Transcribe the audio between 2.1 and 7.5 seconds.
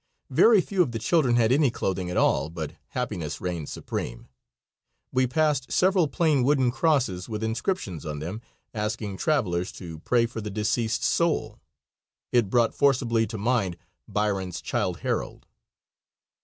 all, but happiness reigned supreme. We passed several plain wooden crosses with